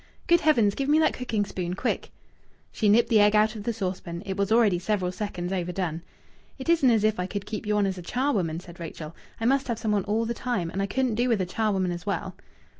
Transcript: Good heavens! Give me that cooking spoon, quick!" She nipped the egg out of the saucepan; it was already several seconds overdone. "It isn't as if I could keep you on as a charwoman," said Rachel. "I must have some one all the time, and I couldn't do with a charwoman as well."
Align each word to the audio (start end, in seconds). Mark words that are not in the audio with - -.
Good 0.25 0.41
heavens! 0.41 0.73
Give 0.73 0.89
me 0.89 0.97
that 0.97 1.13
cooking 1.13 1.45
spoon, 1.45 1.75
quick!" 1.75 2.09
She 2.71 2.89
nipped 2.89 3.09
the 3.09 3.19
egg 3.19 3.35
out 3.35 3.55
of 3.55 3.61
the 3.65 3.71
saucepan; 3.71 4.23
it 4.25 4.35
was 4.35 4.51
already 4.51 4.79
several 4.79 5.11
seconds 5.11 5.53
overdone. 5.53 6.01
"It 6.57 6.69
isn't 6.69 6.89
as 6.89 7.03
if 7.03 7.19
I 7.19 7.27
could 7.27 7.45
keep 7.45 7.67
you 7.67 7.77
on 7.77 7.85
as 7.85 7.99
a 7.99 8.01
charwoman," 8.01 8.59
said 8.59 8.79
Rachel. 8.79 9.15
"I 9.39 9.45
must 9.45 9.67
have 9.67 9.77
some 9.77 9.91
one 9.91 10.05
all 10.05 10.25
the 10.25 10.33
time, 10.33 10.71
and 10.71 10.81
I 10.81 10.87
couldn't 10.87 11.13
do 11.13 11.29
with 11.29 11.39
a 11.39 11.45
charwoman 11.45 11.91
as 11.91 12.03
well." 12.07 12.35